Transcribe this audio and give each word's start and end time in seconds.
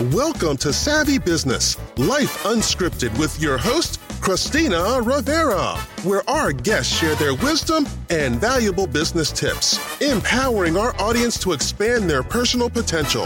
Welcome 0.00 0.58
to 0.58 0.74
Savvy 0.74 1.16
Business, 1.16 1.78
Life 1.96 2.42
Unscripted 2.42 3.18
with 3.18 3.40
your 3.40 3.56
host, 3.56 3.98
Christina 4.20 5.00
Rivera, 5.00 5.78
where 6.02 6.22
our 6.28 6.52
guests 6.52 6.94
share 6.94 7.14
their 7.14 7.34
wisdom 7.34 7.86
and 8.10 8.38
valuable 8.38 8.86
business 8.86 9.32
tips, 9.32 9.80
empowering 10.02 10.76
our 10.76 10.94
audience 11.00 11.38
to 11.38 11.52
expand 11.52 12.10
their 12.10 12.22
personal 12.22 12.68
potential. 12.68 13.24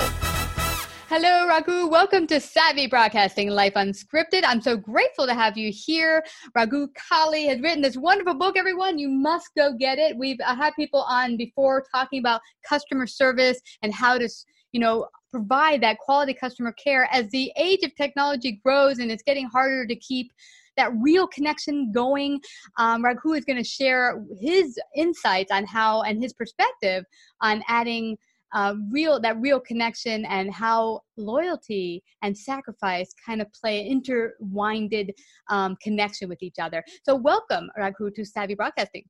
Hello, 1.09 1.49
Raghu. 1.49 1.89
Welcome 1.89 2.29
to 2.29 2.39
Savvy 2.39 2.87
Broadcasting 2.87 3.49
Life 3.49 3.75
Unscripted. 3.75 4.45
I'm 4.47 4.63
so 4.63 4.77
grateful 4.77 5.27
to 5.27 5.35
have 5.35 5.59
you 5.59 5.73
here. 5.75 6.25
Raghu 6.55 6.87
Kalé 6.93 7.49
has 7.49 7.61
written 7.61 7.83
this 7.83 7.97
wonderful 7.97 8.35
book, 8.35 8.57
everyone. 8.57 8.97
You 8.97 9.09
must 9.09 9.51
go 9.57 9.73
get 9.73 9.99
it. 9.99 10.17
We've 10.17 10.39
uh, 10.47 10.55
had 10.55 10.75
people 10.77 11.01
on 11.09 11.37
before 11.37 11.85
talking 11.93 12.21
about 12.21 12.43
customer 12.65 13.09
service 13.09 13.61
and 13.83 13.93
how 13.93 14.19
to, 14.19 14.29
you 14.73 14.81
know, 14.81 15.09
provide 15.31 15.81
that 15.83 15.99
quality 15.99 16.35
customer 16.35 16.73
care 16.73 17.09
as 17.13 17.29
the 17.31 17.53
age 17.57 17.83
of 17.83 17.95
technology 17.95 18.61
grows 18.65 18.99
and 18.99 19.11
it's 19.11 19.23
getting 19.23 19.47
harder 19.47 19.87
to 19.87 19.97
keep 19.97 20.33
that 20.77 20.93
real 21.01 21.27
connection 21.27 21.93
going. 21.93 22.41
Um, 22.79 23.05
Raghu 23.05 23.33
is 23.33 23.45
going 23.45 23.59
to 23.59 23.65
share 23.65 24.25
his 24.41 24.79
insights 24.97 25.53
on 25.53 25.67
how 25.67 26.03
and 26.03 26.21
his 26.21 26.33
perspective 26.33 27.05
on 27.41 27.63
adding 27.69 28.17
uh, 28.53 28.75
real 28.91 29.21
that 29.21 29.41
real 29.41 29.61
connection 29.61 30.25
and 30.25 30.53
how 30.53 31.01
loyalty 31.17 32.03
and 32.23 32.37
sacrifice 32.37 33.15
kind 33.25 33.41
of 33.41 33.47
play 33.53 33.87
intertwined 33.87 35.13
um, 35.49 35.77
connection 35.81 36.29
with 36.29 36.43
each 36.43 36.59
other. 36.61 36.83
So, 37.05 37.15
welcome, 37.15 37.71
Raghu, 37.77 38.11
to 38.11 38.25
Savvy 38.25 38.55
Broadcasting. 38.55 39.05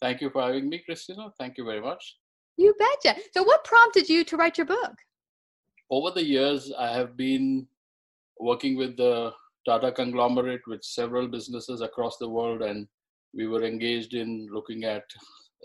Thank 0.00 0.22
you 0.22 0.30
for 0.30 0.42
having 0.42 0.68
me, 0.70 0.82
Christina. 0.84 1.28
Thank 1.38 1.58
you 1.58 1.64
very 1.64 1.82
much. 1.82 2.16
You 2.58 2.74
betcha. 2.78 3.18
So, 3.32 3.42
what 3.42 3.64
prompted 3.64 4.08
you 4.10 4.24
to 4.24 4.36
write 4.36 4.58
your 4.58 4.66
book? 4.66 4.94
over 5.90 6.10
the 6.10 6.24
years, 6.24 6.72
I 6.78 6.92
have 6.92 7.16
been 7.16 7.66
working 8.38 8.76
with 8.76 8.96
the 8.96 9.32
Tata 9.66 9.92
conglomerate 9.92 10.60
with 10.66 10.82
several 10.82 11.28
businesses 11.28 11.80
across 11.80 12.16
the 12.18 12.28
world, 12.28 12.62
and 12.62 12.86
we 13.34 13.46
were 13.46 13.64
engaged 13.64 14.14
in 14.14 14.48
looking 14.50 14.84
at 14.84 15.04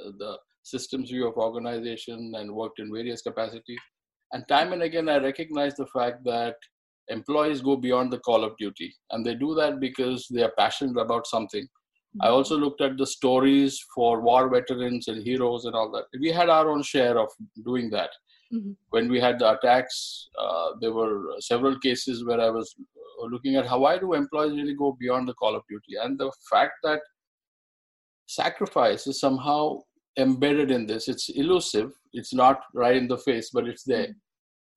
uh, 0.03 0.11
the 0.17 0.37
systems 0.63 1.09
view 1.09 1.27
of 1.27 1.37
organization 1.37 2.33
and 2.35 2.51
worked 2.51 2.79
in 2.79 2.93
various 2.93 3.21
capacities. 3.21 3.79
And 4.31 4.47
time 4.47 4.73
and 4.73 4.81
again, 4.81 5.09
I 5.09 5.17
recognize 5.17 5.75
the 5.75 5.87
fact 5.87 6.23
that 6.25 6.55
employees 7.09 7.61
go 7.61 7.75
beyond 7.75 8.11
the 8.11 8.19
call 8.19 8.43
of 8.43 8.57
duty, 8.57 8.93
and 9.11 9.25
they 9.25 9.35
do 9.35 9.53
that 9.55 9.79
because 9.79 10.27
they 10.29 10.43
are 10.43 10.53
passionate 10.57 10.99
about 10.99 11.27
something. 11.27 11.67
I 12.21 12.27
also 12.27 12.57
looked 12.57 12.81
at 12.81 12.97
the 12.97 13.07
stories 13.07 13.83
for 13.93 14.21
war 14.21 14.49
veterans 14.49 15.07
and 15.07 15.23
heroes 15.23 15.65
and 15.65 15.75
all 15.75 15.91
that. 15.91 16.05
We 16.19 16.29
had 16.29 16.49
our 16.49 16.69
own 16.69 16.83
share 16.83 17.17
of 17.17 17.29
doing 17.65 17.89
that. 17.91 18.09
Mm-hmm. 18.53 18.71
When 18.89 19.09
we 19.09 19.19
had 19.19 19.39
the 19.39 19.57
attacks, 19.57 20.29
uh, 20.39 20.71
there 20.79 20.93
were 20.93 21.23
several 21.39 21.79
cases 21.79 22.23
where 22.23 22.39
I 22.39 22.49
was 22.49 22.75
uh, 23.21 23.25
looking 23.25 23.55
at 23.55 23.65
how 23.65 23.79
why 23.79 23.97
do 23.97 24.13
employees 24.13 24.55
really 24.55 24.75
go 24.75 24.95
beyond 24.99 25.27
the 25.27 25.33
call 25.33 25.55
of 25.55 25.63
duty, 25.67 25.95
and 25.99 26.19
the 26.19 26.31
fact 26.51 26.73
that 26.83 26.99
sacrifice 28.27 29.07
is 29.07 29.19
somehow 29.19 29.79
embedded 30.17 30.69
in 30.69 30.85
this. 30.85 31.07
It's 31.07 31.29
elusive. 31.29 31.91
It's 32.13 32.33
not 32.33 32.61
right 32.75 32.95
in 32.95 33.07
the 33.07 33.17
face, 33.17 33.49
but 33.51 33.67
it's 33.67 33.83
there. 33.83 34.07
Mm-hmm. 34.07 34.19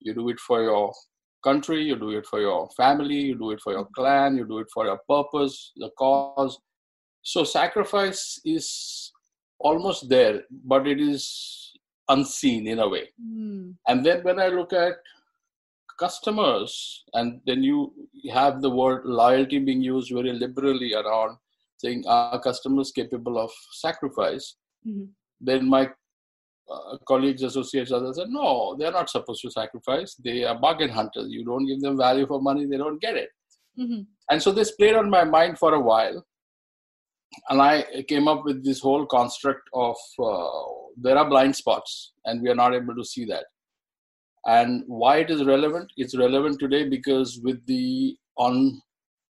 You 0.01 0.15
do 0.15 0.29
it 0.31 0.41
for 0.41 0.63
your 0.63 0.93
country. 1.45 1.83
You 1.83 1.97
do 1.97 2.11
it 2.11 2.27
for 2.27 2.41
your 2.41 2.69
family. 2.77 3.17
You 3.17 3.37
do 3.37 3.51
it 3.51 3.61
for 3.63 3.73
your 3.73 3.85
mm-hmm. 3.85 4.01
clan. 4.01 4.37
You 4.37 4.47
do 4.47 4.59
it 4.61 4.69
for 4.73 4.87
your 4.87 5.01
purpose, 5.09 5.73
the 5.77 5.91
cause. 5.99 6.59
So 7.27 7.43
sacrifice 7.43 8.41
is 8.45 9.13
almost 9.59 10.09
there, 10.09 10.43
but 10.65 10.87
it 10.87 11.01
is 11.01 11.73
unseen 12.09 12.69
in 12.69 12.79
a 12.79 12.89
way. 12.89 13.09
Mm. 13.21 13.75
And 13.89 14.07
then 14.07 14.23
when 14.23 14.39
I 14.39 14.47
look 14.47 14.73
at 14.73 14.93
customers, 15.99 17.03
and 17.15 17.41
then 17.45 17.65
you 17.65 17.93
have 18.33 18.63
the 18.63 18.71
word 18.71 19.07
loyalty 19.07 19.59
being 19.59 19.83
used 19.83 20.13
very 20.13 20.33
liberally 20.33 20.95
around 20.95 21.37
saying, 21.79 22.05
are 22.07 22.41
customers 22.41 22.93
capable 22.93 23.39
of 23.39 23.51
sacrifice? 23.73 24.55
Mm-hmm. 24.87 25.07
Then 25.41 25.69
my 25.69 25.91
uh, 26.73 26.97
colleagues, 27.09 27.43
associates, 27.43 27.91
others 27.91 28.19
said, 28.19 28.29
no, 28.29 28.77
they're 28.79 28.93
not 28.93 29.11
supposed 29.11 29.43
to 29.43 29.51
sacrifice. 29.51 30.15
They 30.15 30.45
are 30.45 30.57
bargain 30.57 30.91
hunters. 30.91 31.27
You 31.31 31.45
don't 31.45 31.67
give 31.67 31.81
them 31.81 31.99
value 31.99 32.29
for 32.29 32.41
money, 32.41 32.67
they 32.67 32.77
don't 32.77 33.03
get 33.03 33.17
it. 33.17 33.31
Mm-hmm. 33.77 34.03
And 34.31 34.41
so 34.41 34.53
this 34.53 34.71
played 34.71 34.95
on 34.95 35.11
my 35.11 35.25
mind 35.25 35.59
for 35.59 35.75
a 35.75 35.81
while. 35.81 36.25
And 37.49 37.61
I 37.61 38.05
came 38.09 38.29
up 38.29 38.45
with 38.45 38.65
this 38.65 38.81
whole 38.81 39.07
construct 39.07 39.69
of 39.75 39.97
uh, 40.19 40.49
there 40.97 41.19
are 41.19 41.29
blind 41.29 41.55
spots 41.57 42.13
and 42.25 42.43
we 42.43 42.49
are 42.49 42.55
not 42.55 42.75
able 42.75 42.95
to 42.95 43.05
see 43.05 43.25
that. 43.27 43.45
And 44.47 44.85
why 44.87 45.19
it 45.19 45.31
is 45.31 45.45
relevant? 45.45 45.91
It's 45.97 46.17
relevant 46.17 46.61
today 46.61 46.89
because 46.89 47.41
with 47.43 47.65
the 47.67 48.17
on 48.39 48.81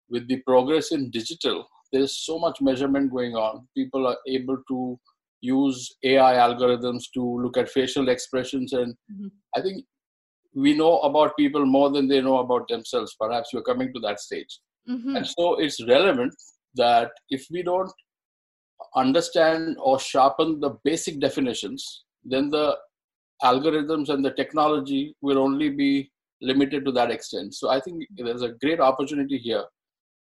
with 0.09 0.27
the 0.27 0.37
progress 0.41 0.91
in 0.91 1.09
digital 1.09 1.67
there's 1.93 2.25
so 2.25 2.37
much 2.37 2.59
measurement 2.61 3.11
going 3.11 3.35
on. 3.35 3.67
People 3.75 4.05
are 4.07 4.17
able 4.27 4.57
to 4.67 4.99
use 5.41 5.95
ai 6.03 6.33
algorithms 6.35 7.03
to 7.13 7.23
look 7.41 7.57
at 7.57 7.69
facial 7.69 8.09
expressions 8.09 8.73
and 8.73 8.95
mm-hmm. 9.11 9.27
i 9.55 9.61
think 9.61 9.83
we 10.55 10.75
know 10.75 10.99
about 11.01 11.37
people 11.37 11.65
more 11.65 11.91
than 11.91 12.07
they 12.07 12.21
know 12.21 12.39
about 12.39 12.67
themselves. 12.69 13.15
Perhaps 13.19 13.53
we're 13.53 13.61
coming 13.61 13.93
to 13.93 13.99
that 13.99 14.19
stage. 14.19 14.59
Mm-hmm. 14.89 15.15
and 15.15 15.27
so 15.27 15.55
it's 15.55 15.83
relevant 15.87 16.31
that 16.75 17.11
if 17.29 17.45
we 17.51 17.63
don't 17.63 17.91
understand 18.95 19.77
or 19.81 19.99
sharpen 19.99 20.59
the 20.59 20.71
basic 20.83 21.19
definitions, 21.19 22.05
then 22.23 22.49
the 22.49 22.77
algorithms 23.43 24.09
and 24.09 24.23
the 24.23 24.31
technology 24.31 25.15
will 25.21 25.37
only 25.37 25.69
be 25.69 26.11
limited 26.41 26.85
to 26.85 26.91
that 26.91 27.11
extent. 27.11 27.53
So 27.55 27.69
I 27.69 27.79
think 27.79 28.03
there's 28.15 28.41
a 28.41 28.53
great 28.61 28.79
opportunity 28.79 29.37
here 29.37 29.63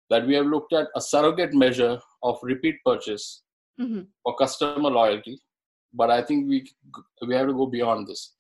that 0.10 0.26
we 0.28 0.36
have 0.36 0.46
looked 0.46 0.74
at 0.74 0.88
a 0.96 1.02
surrogate 1.02 1.54
measure 1.54 2.00
of 2.24 2.38
repeat 2.44 2.76
purchase 2.86 3.44
mm-hmm. 3.80 4.02
for 4.24 4.36
customer 4.36 4.90
loyalty. 4.90 5.40
But 5.94 6.10
I 6.10 6.22
think 6.22 6.50
we 6.50 6.68
we 7.28 7.36
have 7.36 7.48
to 7.48 7.54
go 7.54 7.68
beyond 7.68 8.08
this, 8.08 8.34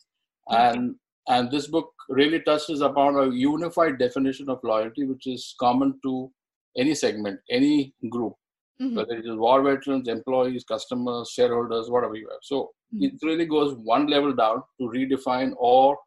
mm-hmm. 0.49 0.79
and 0.79 0.95
and 1.27 1.51
this 1.51 1.67
book 1.67 1.91
really 2.09 2.39
touches 2.41 2.81
upon 2.81 3.15
a 3.15 3.33
unified 3.33 3.99
definition 3.99 4.49
of 4.49 4.59
loyalty, 4.63 5.05
which 5.05 5.27
is 5.27 5.55
common 5.59 5.99
to 6.03 6.31
any 6.77 6.95
segment, 6.95 7.39
any 7.49 7.93
group 8.09 8.33
mm-hmm. 8.81 8.95
whether 8.95 9.13
it 9.13 9.25
is 9.25 9.35
war 9.35 9.61
veterans, 9.61 10.07
employees, 10.07 10.63
customers, 10.63 11.29
shareholders, 11.29 11.89
whatever 11.89 12.15
you 12.15 12.27
have. 12.29 12.39
So 12.41 12.71
mm-hmm. 12.93 13.05
it 13.05 13.13
really 13.21 13.45
goes 13.45 13.75
one 13.75 14.07
level 14.07 14.33
down 14.33 14.63
to 14.79 14.87
redefine 14.87 15.53
or 15.57 15.97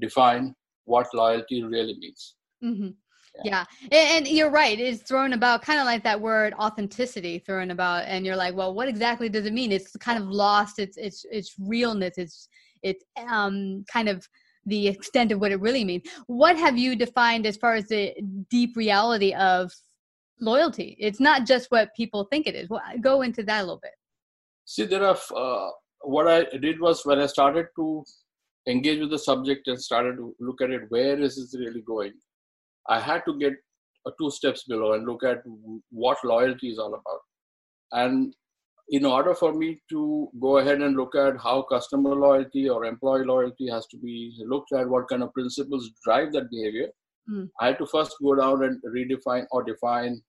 define 0.00 0.54
what 0.84 1.06
loyalty 1.14 1.62
really 1.62 1.96
means. 1.98 2.34
Mm-hmm. 2.62 2.88
Yeah. 3.44 3.64
yeah. 3.90 3.98
And, 4.16 4.26
you're 4.26 4.50
right. 4.50 4.78
It's 4.78 5.02
thrown 5.02 5.34
about 5.34 5.62
kind 5.62 5.78
of 5.78 5.84
like 5.84 6.02
that 6.04 6.20
word 6.20 6.54
authenticity 6.54 7.38
thrown 7.38 7.70
about, 7.70 8.04
and 8.06 8.24
you're 8.24 8.36
like, 8.36 8.54
well, 8.54 8.72
what 8.72 8.88
exactly 8.88 9.28
does 9.28 9.44
it 9.44 9.52
mean? 9.52 9.72
It's 9.72 9.94
kind 9.96 10.18
of 10.18 10.28
lost 10.28 10.78
its 10.78 10.96
its 10.96 11.26
its 11.30 11.54
realness. 11.58 12.16
It's 12.16 12.48
it's 12.82 13.04
um 13.28 13.84
kind 13.92 14.08
of 14.08 14.26
the 14.64 14.88
extent 14.88 15.32
of 15.32 15.40
what 15.40 15.52
it 15.52 15.60
really 15.60 15.84
means. 15.84 16.08
What 16.28 16.56
have 16.56 16.78
you 16.78 16.96
defined 16.96 17.46
as 17.46 17.58
far 17.58 17.74
as 17.74 17.88
the 17.88 18.14
deep 18.50 18.74
reality 18.74 19.34
of 19.34 19.70
loyalty. 20.40 20.96
It's 20.98 21.20
not 21.20 21.46
just 21.46 21.70
what 21.70 21.94
people 21.96 22.24
think 22.24 22.46
it 22.46 22.54
is. 22.54 22.68
Well, 22.68 22.82
go 23.00 23.22
into 23.22 23.42
that 23.44 23.60
a 23.60 23.62
little 23.62 23.80
bit. 23.82 23.92
See, 24.64 24.84
there 24.84 25.04
are 25.04 25.16
uh, 25.34 25.70
what 26.02 26.28
I 26.28 26.44
did 26.58 26.80
was 26.80 27.04
when 27.04 27.20
I 27.20 27.26
started 27.26 27.66
to 27.76 28.04
engage 28.68 29.00
with 29.00 29.10
the 29.10 29.18
subject 29.18 29.68
and 29.68 29.80
started 29.80 30.16
to 30.16 30.34
look 30.40 30.60
at 30.60 30.70
it, 30.70 30.82
where 30.88 31.18
is 31.20 31.36
this 31.36 31.58
really 31.58 31.82
going? 31.82 32.12
I 32.88 33.00
had 33.00 33.22
to 33.26 33.38
get 33.38 33.52
uh, 34.06 34.10
two 34.18 34.30
steps 34.30 34.64
below 34.64 34.94
and 34.94 35.06
look 35.06 35.24
at 35.24 35.42
what 35.90 36.18
loyalty 36.24 36.68
is 36.70 36.78
all 36.78 36.94
about. 36.94 37.20
And 37.92 38.34
in 38.88 39.04
order 39.04 39.34
for 39.34 39.52
me 39.52 39.80
to 39.90 40.28
go 40.40 40.58
ahead 40.58 40.80
and 40.80 40.96
look 40.96 41.14
at 41.16 41.40
how 41.40 41.62
customer 41.62 42.14
loyalty 42.14 42.68
or 42.68 42.84
employee 42.84 43.24
loyalty 43.24 43.68
has 43.68 43.86
to 43.88 43.98
be 43.98 44.34
looked 44.46 44.72
at, 44.72 44.88
what 44.88 45.08
kind 45.08 45.22
of 45.22 45.32
principles 45.32 45.90
drive 46.04 46.32
that 46.32 46.50
behavior, 46.50 46.88
Mm. 47.30 47.48
I 47.60 47.68
had 47.68 47.78
to 47.78 47.86
first 47.86 48.14
go 48.22 48.34
down 48.34 48.64
and 48.64 48.80
redefine 48.84 49.46
or 49.50 49.62
define 49.62 50.20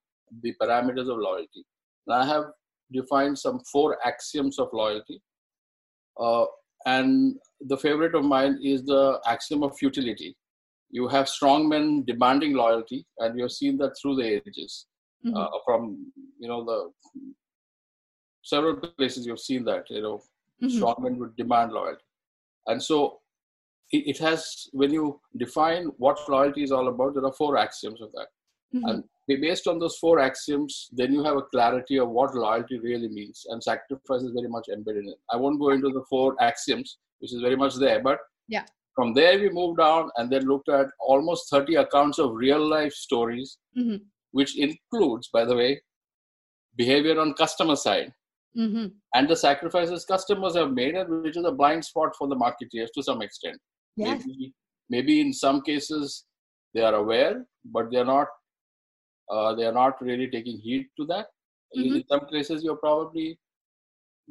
the 0.41 0.53
parameters 0.61 1.09
of 1.09 1.17
loyalty. 1.17 1.65
And 2.07 2.15
I 2.15 2.25
have 2.25 2.45
defined 2.91 3.38
some 3.38 3.59
four 3.71 3.97
axioms 4.05 4.59
of 4.59 4.69
loyalty. 4.73 5.21
Uh, 6.19 6.45
and 6.85 7.35
the 7.61 7.77
favorite 7.77 8.15
of 8.15 8.23
mine 8.23 8.59
is 8.63 8.85
the 8.85 9.19
axiom 9.27 9.63
of 9.63 9.77
futility. 9.77 10.35
You 10.89 11.07
have 11.07 11.27
strong 11.27 11.67
men 11.67 12.05
demanding 12.07 12.53
loyalty, 12.53 13.05
and 13.19 13.35
we 13.35 13.41
have 13.41 13.51
seen 13.51 13.77
that 13.79 13.95
through 14.01 14.15
the 14.15 14.41
ages. 14.47 14.85
Mm-hmm. 15.25 15.35
Uh, 15.35 15.47
from 15.65 16.11
you 16.39 16.47
know 16.47 16.63
the 16.63 16.91
several 18.43 18.75
places 18.75 19.25
you've 19.25 19.39
seen 19.39 19.65
that 19.65 19.85
you 19.89 20.01
know 20.01 20.21
mm-hmm. 20.63 20.69
strong 20.69 20.95
men 21.00 21.17
would 21.17 21.35
demand 21.35 21.73
loyalty, 21.73 22.03
and 22.67 22.81
so 22.81 23.19
it, 23.92 24.18
has 24.18 24.68
when 24.74 24.92
you 24.92 25.19
define 25.38 25.86
what 25.98 26.18
loyalty 26.30 26.63
is 26.63 26.72
all 26.72 26.88
about 26.88 27.13
there 27.13 27.25
are 27.25 27.34
four 27.34 27.57
axioms 27.57 28.01
of 28.01 28.12
that 28.12 28.28
mm-hmm. 28.75 28.88
and 28.89 29.04
based 29.42 29.68
on 29.68 29.80
those 29.80 29.98
four 29.98 30.19
axioms 30.19 30.89
then 30.92 31.13
you 31.13 31.24
have 31.24 31.38
a 31.38 31.42
clarity 31.44 31.98
of 31.98 32.10
what 32.10 32.36
loyalty 32.36 32.80
really 32.80 33.07
means 33.07 33.45
and 33.50 33.63
sacrifice 33.63 34.22
is 34.22 34.31
very 34.34 34.50
much 34.50 34.68
embedded 34.72 35.04
in 35.04 35.10
it 35.10 35.18
i 35.31 35.36
won't 35.36 35.60
go 35.60 35.69
into 35.69 35.89
the 35.89 36.04
four 36.10 36.36
axioms 36.42 36.98
which 37.19 37.34
is 37.34 37.42
very 37.42 37.56
much 37.56 37.75
there 37.75 38.01
but 38.01 38.19
yeah 38.48 38.66
from 38.95 39.13
there 39.13 39.39
we 39.39 39.50
moved 39.50 39.80
on 39.80 40.10
and 40.18 40.31
then 40.31 40.44
looked 40.45 40.69
at 40.69 40.88
almost 41.00 41.50
30 41.51 41.75
accounts 41.75 42.19
of 42.19 42.34
real 42.34 42.66
life 42.68 42.94
stories 42.94 43.57
mm-hmm. 43.78 43.98
which 44.31 44.57
includes 44.57 45.30
by 45.31 45.45
the 45.45 45.56
way 45.56 45.80
behavior 46.75 47.19
on 47.19 47.34
customer 47.34 47.75
side 47.75 48.12
Mm-hmm. 48.57 48.88
and 49.13 49.30
the 49.30 49.36
sacrifices 49.36 50.04
customers 50.04 50.56
have 50.56 50.72
made 50.72 50.95
and 50.95 51.22
which 51.22 51.38
is 51.38 51.45
a 51.45 51.51
blind 51.51 51.86
spot 51.86 52.16
for 52.18 52.28
the 52.28 52.36
marketeers 52.36 52.88
to 52.95 53.04
some 53.04 53.22
extent 53.22 53.60
Yes. 53.97 54.23
maybe 54.25 54.53
maybe 54.89 55.13
in 55.21 55.33
some 55.33 55.61
cases 55.61 56.25
they 56.73 56.81
are 56.89 56.95
aware 56.95 57.45
but 57.65 57.89
they 57.91 57.97
are 57.97 58.05
not 58.15 58.27
uh, 59.33 59.53
they 59.55 59.65
are 59.65 59.77
not 59.83 60.01
really 60.01 60.27
taking 60.35 60.57
heed 60.67 60.85
to 60.99 61.05
that 61.13 61.27
In- 61.73 61.83
Mhm. 61.85 61.95
in 61.99 62.03
some 62.11 62.25
cases 62.33 62.63
you're 62.65 62.81
probably 62.88 63.27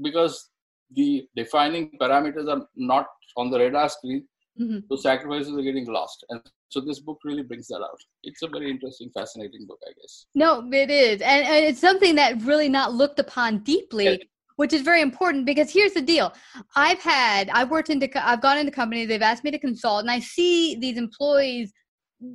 because 0.03 0.51
the 0.99 1.27
defining 1.35 1.91
parameters 2.03 2.49
are 2.55 2.63
not 2.77 3.07
on 3.37 3.51
the 3.51 3.59
radar 3.59 3.89
screen 3.99 4.25
Mm-hmm. 4.59 4.79
those 4.89 5.03
sacrifices 5.03 5.53
are 5.55 5.61
getting 5.61 5.87
lost 5.95 6.25
and 6.31 6.41
so 6.71 6.81
this 6.81 6.99
book 7.07 7.19
really 7.29 7.43
brings 7.43 7.67
that 7.69 7.83
out 7.89 8.01
it's 8.23 8.41
a 8.47 8.49
very 8.55 8.71
interesting 8.71 9.11
fascinating 9.17 9.67
book 9.69 9.79
i 9.87 9.93
guess 9.99 10.15
No, 10.35 10.67
it 10.73 10.91
is. 10.91 11.21
And, 11.21 11.43
and 11.47 11.63
it's 11.67 11.79
something 11.79 12.15
that 12.15 12.41
really 12.41 12.71
not 12.71 12.95
looked 12.95 13.19
upon 13.19 13.59
deeply, 13.73 14.05
Yes. 14.05 14.19
Which 14.57 14.73
is 14.73 14.83
very 14.83 15.01
important 15.01 15.47
because 15.47 15.71
here's 15.71 15.93
the 15.93 16.03
deal. 16.03 16.35
I've 16.75 17.01
had, 17.01 17.49
I've 17.51 17.71
worked 17.71 17.91
into, 17.91 18.09
I've 18.27 18.43
gone 18.43 18.59
into 18.59 18.73
companies, 18.73 19.09
they've 19.09 19.23
asked 19.23 19.45
me 19.45 19.51
to 19.51 19.59
consult, 19.59 20.01
and 20.01 20.11
I 20.11 20.19
see 20.19 20.77
these 20.77 20.99
employees 20.99 21.73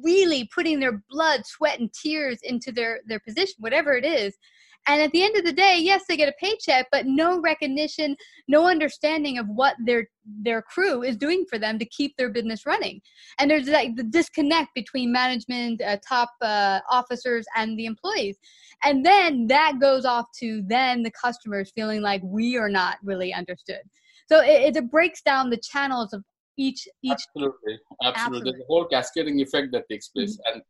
really 0.04 0.50
putting 0.54 0.80
their 0.80 1.04
blood, 1.10 1.42
sweat, 1.46 1.80
and 1.80 1.92
tears 1.94 2.40
into 2.44 2.72
their, 2.72 3.02
their 3.08 3.20
position, 3.20 3.56
whatever 3.60 3.94
it 3.94 4.06
is. 4.06 4.38
And 4.88 5.02
at 5.02 5.12
the 5.12 5.24
end 5.24 5.38
of 5.38 5.46
the 5.46 5.54
day, 5.54 5.78
yes, 5.80 6.04
they 6.08 6.18
get 6.18 6.30
a 6.30 6.34
paycheck, 6.40 6.88
but 6.92 7.06
no 7.06 7.40
recognition, 7.40 8.16
no 8.48 8.68
understanding 8.68 9.38
of 9.38 9.48
what 9.48 9.76
their 9.86 10.08
their 10.42 10.62
crew 10.62 11.04
is 11.04 11.18
doing 11.18 11.46
for 11.50 11.58
them 11.60 11.80
to 11.80 11.86
keep 11.86 12.16
their 12.18 12.30
business 12.30 12.66
running. 12.66 13.02
And 13.40 13.50
there's 13.50 13.68
like 13.68 13.96
the 13.96 14.04
disconnect 14.04 14.70
between 14.76 15.12
management, 15.12 15.82
uh, 15.82 15.98
top 16.08 16.30
uh, 16.42 16.80
officers, 16.90 17.46
and 17.56 17.78
the 17.78 17.86
employees. 17.86 18.38
And 18.84 19.06
then 19.06 19.48
that 19.48 19.80
goes 19.80 20.06
off 20.06 20.26
to 20.40 20.64
then 20.68 21.04
the 21.04 21.12
customers 21.12 21.72
feeling 21.76 22.02
like 22.02 22.22
we 22.24 22.58
are 22.58 22.70
not 22.70 22.98
really 23.04 23.34
understood. 23.34 23.82
So 24.28 24.42
it, 24.42 24.76
it 24.76 24.92
breaks 24.92 25.22
down 25.22 25.50
the 25.50 25.58
channels 25.58 26.14
of 26.14 26.24
each 26.58 26.88
each. 27.02 27.12
absolutely 27.12 27.80
absolutely 28.04 28.04
Absolutely. 28.04 28.52
there's 28.52 28.62
a 28.62 28.68
whole 28.68 28.86
cascading 28.86 29.40
effect 29.42 29.72
that 29.72 29.88
takes 29.90 30.10
place 30.10 30.38
and 30.52 30.62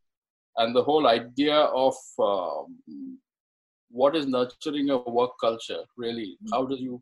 and 0.58 0.76
the 0.76 0.82
whole 0.82 1.06
idea 1.06 1.54
of 1.54 1.94
um, 2.18 2.78
what 4.00 4.16
is 4.18 4.26
nurturing 4.34 4.88
a 4.90 4.98
work 5.18 5.32
culture 5.46 5.82
really 6.04 6.28
Mhm. 6.32 6.50
how 6.52 6.62
do 6.72 6.76
you 6.86 6.94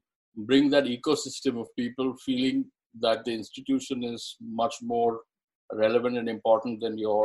bring 0.51 0.65
that 0.75 0.85
ecosystem 0.97 1.55
of 1.63 1.69
people 1.83 2.09
feeling 2.27 2.59
that 3.05 3.25
the 3.27 3.35
institution 3.41 3.99
is 4.13 4.23
much 4.63 4.77
more 4.95 5.13
relevant 5.85 6.17
and 6.21 6.29
important 6.37 6.81
than 6.85 6.97
your 7.07 7.25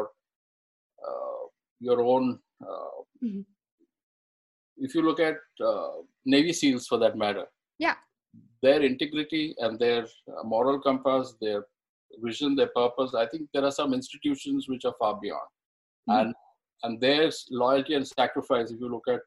uh, 1.08 1.44
your 1.88 2.00
own 2.14 2.26
uh, 2.70 2.98
Mhm. 3.24 3.44
if 4.78 4.94
you 4.96 5.02
look 5.08 5.20
at 5.30 5.38
uh, 5.70 5.94
navy 6.36 6.54
seals 6.62 6.86
for 6.92 6.98
that 7.04 7.16
matter 7.24 7.46
Yeah. 7.86 7.98
their 8.66 8.82
integrity 8.92 9.44
and 9.60 9.80
their 9.84 10.02
uh, 10.34 10.44
moral 10.54 10.78
compass 10.88 11.36
their 11.46 11.62
vision 12.26 12.56
their 12.60 12.72
purpose 12.82 13.14
i 13.24 13.26
think 13.32 13.44
there 13.54 13.66
are 13.70 13.76
some 13.82 13.94
institutions 14.00 14.68
which 14.72 14.86
are 14.90 14.96
far 15.04 15.14
beyond 15.26 15.50
Mhm. 16.10 16.18
and 16.20 16.36
and 16.84 17.02
their 17.06 17.24
loyalty 17.64 17.94
and 17.98 18.08
sacrifice 18.22 18.68
if 18.74 18.80
you 18.84 18.90
look 18.96 19.08
at 19.16 19.22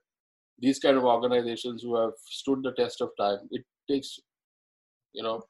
these 0.60 0.78
kind 0.78 0.96
of 0.96 1.04
organizations 1.04 1.82
who 1.82 1.96
have 1.96 2.12
stood 2.24 2.62
the 2.62 2.72
test 2.72 3.00
of 3.00 3.10
time 3.20 3.38
it 3.50 3.64
takes 3.90 4.18
you 5.12 5.22
know 5.22 5.40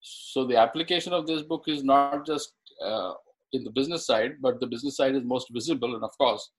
so 0.00 0.46
the 0.46 0.56
application 0.56 1.12
of 1.12 1.26
this 1.26 1.42
book 1.42 1.64
is 1.66 1.82
not 1.82 2.24
just 2.26 2.54
uh, 2.84 3.12
in 3.52 3.64
the 3.64 3.70
business 3.70 4.06
side 4.06 4.32
but 4.40 4.60
the 4.60 4.66
business 4.66 4.96
side 4.96 5.14
is 5.14 5.24
most 5.24 5.48
visible 5.52 5.94
and 5.94 6.04
of 6.04 6.16
course 6.18 6.50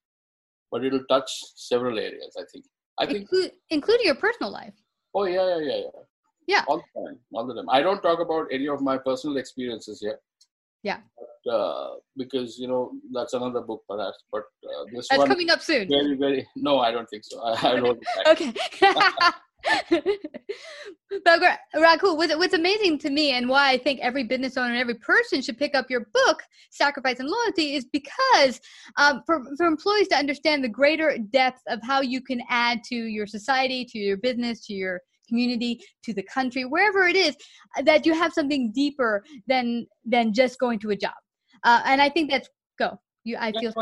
but 0.72 0.84
it'll 0.84 1.06
touch 1.10 1.30
several 1.56 1.98
areas 1.98 2.36
i 2.40 2.44
think 2.52 2.66
i 3.00 3.06
think 3.06 3.20
Include, 3.22 3.52
including 3.70 4.06
your 4.06 4.16
personal 4.16 4.52
life. 4.52 4.74
oh 5.16 5.26
yeah 5.26 5.48
yeah 5.56 5.62
yeah 5.70 5.78
yeah 5.86 6.04
Yeah. 6.54 6.64
all 6.68 6.78
the 6.84 7.02
time 7.02 7.18
all 7.34 7.46
the 7.48 7.56
time 7.56 7.70
i 7.70 7.82
don't 7.82 8.02
talk 8.02 8.20
about 8.28 8.48
any 8.52 8.68
of 8.68 8.82
my 8.82 8.98
personal 8.98 9.38
experiences 9.38 10.00
here 10.06 10.20
Yeah. 10.84 11.00
Uh, 11.52 11.96
because 12.18 12.58
you 12.58 12.68
know 12.68 12.92
that's 13.14 13.34
another 13.34 13.62
book 13.62 13.84
perhaps 13.88 14.18
but 14.32 14.42
uh, 14.42 14.84
this 14.92 15.08
That's 15.10 15.20
one 15.20 15.28
coming 15.30 15.50
up 15.50 15.62
soon. 15.62 15.88
very 15.88 16.16
very 16.18 16.48
no 16.56 16.80
i 16.80 16.92
don't 16.92 17.08
think 17.08 17.24
so 17.24 17.40
i, 17.42 17.54
I 17.70 17.76
don't 17.76 18.04
okay. 18.28 18.54
but 21.24 21.60
Raghu, 21.76 22.16
what's, 22.16 22.36
what's 22.36 22.54
amazing 22.54 23.00
to 23.00 23.10
me 23.10 23.32
and 23.32 23.50
why 23.50 23.72
I 23.72 23.78
think 23.78 24.00
every 24.02 24.24
business 24.24 24.58
owner 24.58 24.72
and 24.72 24.80
every 24.80 24.96
person 24.96 25.42
should 25.42 25.58
pick 25.58 25.76
up 25.76 25.90
your 25.90 26.08
book, 26.14 26.42
Sacrifice 26.72 27.20
and 27.20 27.30
Loyalty, 27.30 27.76
is 27.76 27.86
because 27.86 28.60
um, 28.98 29.24
for, 29.26 29.44
for 29.58 29.66
employees 29.66 30.08
to 30.10 30.16
understand 30.16 30.64
the 30.64 30.70
greater 30.70 31.18
depth 31.32 31.62
of 31.68 31.80
how 31.84 32.02
you 32.02 32.22
can 32.22 32.42
add 32.50 32.80
to 32.90 32.96
your 32.96 33.28
society, 33.28 33.86
to 33.86 33.98
your 33.98 34.18
business, 34.18 34.66
to 34.68 34.74
your 34.74 35.02
community, 35.28 35.82
to 36.04 36.14
the 36.14 36.24
country, 36.24 36.64
wherever 36.64 37.08
it 37.08 37.16
is, 37.16 37.36
that 37.84 38.06
you 38.06 38.14
have 38.14 38.34
something 38.34 38.72
deeper 38.72 39.24
than 39.48 39.86
than 40.06 40.34
just 40.34 40.60
going 40.60 40.80
to 40.80 40.92
a 40.92 40.96
job. 40.96 41.14
Uh, 41.64 41.82
and 41.86 42.02
I 42.02 42.10
think 42.10 42.30
that's 42.30 42.50
go. 42.78 43.00
You, 43.24 43.38
I 43.40 43.52
feel. 43.52 43.74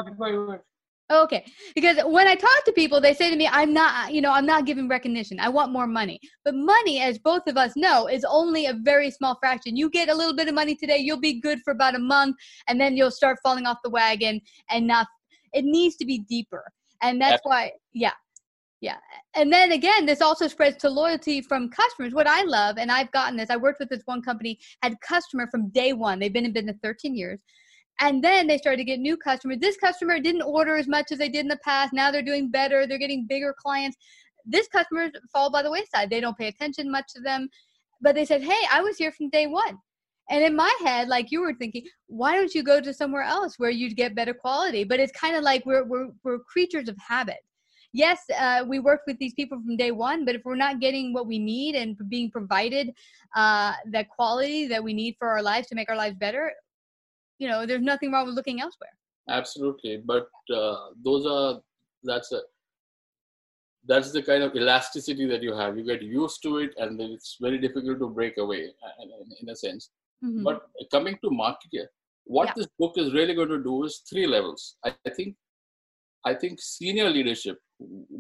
Okay, 1.11 1.45
because 1.75 1.97
when 2.03 2.27
I 2.27 2.33
talk 2.33 2.65
to 2.65 2.71
people, 2.71 2.99
they 2.99 3.13
say 3.13 3.29
to 3.29 3.35
me, 3.35 3.47
"I'm 3.47 3.71
not, 3.71 4.11
you 4.11 4.21
know, 4.21 4.31
I'm 4.31 4.45
not 4.45 4.65
giving 4.65 4.87
recognition. 4.87 5.39
I 5.39 5.49
want 5.49 5.71
more 5.71 5.85
money." 5.85 6.19
But 6.43 6.55
money, 6.55 6.99
as 6.99 7.19
both 7.19 7.43
of 7.45 7.57
us 7.57 7.73
know, 7.75 8.07
is 8.07 8.25
only 8.27 8.65
a 8.65 8.73
very 8.73 9.11
small 9.11 9.37
fraction. 9.39 9.77
You 9.77 9.91
get 9.91 10.09
a 10.09 10.15
little 10.15 10.35
bit 10.35 10.47
of 10.47 10.55
money 10.55 10.75
today, 10.75 10.97
you'll 10.97 11.19
be 11.19 11.39
good 11.39 11.59
for 11.63 11.73
about 11.73 11.93
a 11.93 11.99
month, 11.99 12.37
and 12.67 12.81
then 12.81 12.97
you'll 12.97 13.11
start 13.11 13.37
falling 13.43 13.67
off 13.67 13.77
the 13.83 13.89
wagon. 13.91 14.41
And 14.71 14.87
not, 14.87 15.05
it 15.53 15.63
needs 15.63 15.95
to 15.97 16.05
be 16.05 16.19
deeper, 16.27 16.63
and 17.03 17.21
that's 17.21 17.41
why, 17.43 17.73
yeah, 17.93 18.13
yeah. 18.81 18.97
And 19.35 19.53
then 19.53 19.73
again, 19.73 20.07
this 20.07 20.21
also 20.21 20.47
spreads 20.47 20.77
to 20.77 20.89
loyalty 20.89 21.39
from 21.39 21.69
customers. 21.69 22.15
What 22.15 22.25
I 22.25 22.41
love, 22.45 22.79
and 22.79 22.91
I've 22.91 23.11
gotten 23.11 23.37
this. 23.37 23.51
I 23.51 23.57
worked 23.57 23.79
with 23.79 23.89
this 23.89 24.01
one 24.05 24.23
company, 24.23 24.57
had 24.81 24.99
customer 25.01 25.47
from 25.51 25.69
day 25.69 25.93
one. 25.93 26.17
They've 26.17 26.33
been 26.33 26.45
in 26.45 26.53
business 26.53 26.77
13 26.81 27.15
years 27.15 27.43
and 27.99 28.23
then 28.23 28.47
they 28.47 28.57
started 28.57 28.77
to 28.77 28.83
get 28.83 28.99
new 28.99 29.17
customers. 29.17 29.57
This 29.59 29.77
customer 29.77 30.19
didn't 30.19 30.41
order 30.41 30.75
as 30.75 30.87
much 30.87 31.11
as 31.11 31.19
they 31.19 31.29
did 31.29 31.41
in 31.41 31.47
the 31.47 31.59
past. 31.63 31.93
Now 31.93 32.11
they're 32.11 32.21
doing 32.21 32.51
better. 32.51 32.85
They're 32.85 32.97
getting 32.97 33.25
bigger 33.27 33.55
clients. 33.57 33.97
This 34.45 34.67
customer 34.67 35.09
fall 35.31 35.49
by 35.49 35.63
the 35.63 35.71
wayside. 35.71 36.09
They 36.09 36.19
don't 36.19 36.37
pay 36.37 36.47
attention 36.47 36.91
much 36.91 37.13
to 37.15 37.21
them. 37.21 37.49
But 38.01 38.15
they 38.15 38.25
said, 38.25 38.43
"Hey, 38.43 38.61
I 38.71 38.81
was 38.81 38.97
here 38.97 39.11
from 39.11 39.29
day 39.29 39.47
one." 39.47 39.77
And 40.29 40.43
in 40.43 40.55
my 40.55 40.73
head, 40.83 41.07
like 41.07 41.31
you 41.31 41.41
were 41.41 41.53
thinking, 41.53 41.83
why 42.07 42.35
don't 42.35 42.53
you 42.55 42.63
go 42.63 42.81
to 42.81 42.93
somewhere 42.93 43.21
else 43.21 43.59
where 43.59 43.69
you'd 43.69 43.95
get 43.95 44.15
better 44.15 44.33
quality? 44.33 44.83
But 44.83 44.99
it's 44.99 45.11
kind 45.11 45.35
of 45.35 45.43
like 45.43 45.65
we're 45.65 45.85
we're 45.85 46.09
we're 46.23 46.39
creatures 46.39 46.89
of 46.89 46.97
habit. 46.97 47.37
Yes, 47.93 48.19
uh, 48.37 48.65
we 48.67 48.79
worked 48.79 49.03
with 49.07 49.17
these 49.19 49.33
people 49.35 49.57
from 49.57 49.77
day 49.77 49.91
one, 49.91 50.25
but 50.25 50.35
if 50.35 50.41
we're 50.43 50.55
not 50.55 50.81
getting 50.81 51.13
what 51.13 51.27
we 51.27 51.39
need 51.39 51.75
and 51.75 51.97
being 52.09 52.29
provided 52.29 52.91
uh, 53.37 53.73
that 53.91 54.09
quality 54.09 54.67
that 54.67 54.83
we 54.83 54.93
need 54.93 55.15
for 55.17 55.29
our 55.29 55.41
lives 55.41 55.67
to 55.67 55.75
make 55.75 55.89
our 55.89 55.95
lives 55.95 56.17
better, 56.17 56.51
you 57.39 57.47
know 57.47 57.65
there's 57.65 57.81
nothing 57.81 58.11
wrong 58.11 58.25
with 58.25 58.35
looking 58.35 58.61
elsewhere 58.61 58.95
absolutely 59.29 59.97
but 60.05 60.29
uh, 60.55 60.77
those 61.03 61.25
are 61.25 61.61
that's 62.03 62.31
a 62.31 62.41
that's 63.87 64.11
the 64.11 64.21
kind 64.21 64.43
of 64.43 64.55
elasticity 64.55 65.25
that 65.27 65.43
you 65.43 65.53
have 65.53 65.77
you 65.77 65.83
get 65.83 66.01
used 66.01 66.41
to 66.43 66.57
it 66.57 66.71
and 66.77 66.99
then 66.99 67.11
it's 67.11 67.37
very 67.39 67.57
difficult 67.57 67.99
to 67.99 68.09
break 68.09 68.37
away 68.37 68.63
uh, 68.85 69.03
in, 69.41 69.49
a 69.49 69.55
sense 69.55 69.89
Mhm. 70.23 70.43
but 70.47 70.61
coming 70.95 71.17
to 71.23 71.29
marketer 71.43 71.87
what 72.35 72.47
Yeah. 72.47 72.53
this 72.57 72.67
book 72.79 72.93
is 73.03 73.13
really 73.17 73.35
going 73.39 73.53
to 73.55 73.63
do 73.71 73.75
is 73.87 73.97
three 74.09 74.27
levels 74.35 74.61
I, 74.87 74.95
I 75.09 75.11
think 75.17 75.35
i 76.31 76.33
think 76.41 76.61
senior 76.61 77.09
leadership 77.17 77.57